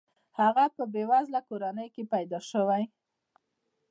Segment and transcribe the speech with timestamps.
[0.39, 2.83] هغه په بې وزله کورنۍ کې پیدا شوی.